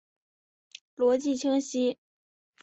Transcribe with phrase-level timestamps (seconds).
[0.95, 1.99] 逻辑清晰！